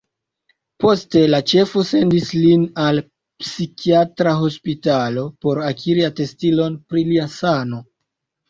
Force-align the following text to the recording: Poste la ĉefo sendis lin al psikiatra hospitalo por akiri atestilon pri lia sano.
Poste 0.83 1.19
la 1.33 1.39
ĉefo 1.51 1.83
sendis 1.89 2.31
lin 2.45 2.63
al 2.85 3.01
psikiatra 3.43 4.33
hospitalo 4.41 5.27
por 5.45 5.63
akiri 5.69 6.07
atestilon 6.11 6.81
pri 6.91 7.09
lia 7.13 7.31
sano. 7.37 7.85